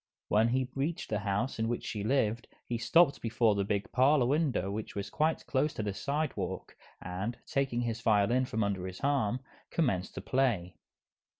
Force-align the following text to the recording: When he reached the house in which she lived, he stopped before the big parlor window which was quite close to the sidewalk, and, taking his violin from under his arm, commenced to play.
When 0.29 0.47
he 0.47 0.67
reached 0.73 1.11
the 1.11 1.19
house 1.19 1.59
in 1.59 1.67
which 1.67 1.85
she 1.85 2.03
lived, 2.03 2.47
he 2.65 2.79
stopped 2.79 3.21
before 3.21 3.53
the 3.53 3.63
big 3.63 3.91
parlor 3.91 4.25
window 4.25 4.71
which 4.71 4.95
was 4.95 5.11
quite 5.11 5.45
close 5.45 5.75
to 5.75 5.83
the 5.83 5.93
sidewalk, 5.93 6.75
and, 6.99 7.37
taking 7.45 7.81
his 7.81 8.01
violin 8.01 8.45
from 8.45 8.63
under 8.63 8.87
his 8.87 9.01
arm, 9.01 9.41
commenced 9.69 10.15
to 10.15 10.21
play. 10.21 10.73